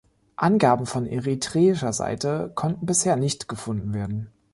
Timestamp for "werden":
3.93-4.31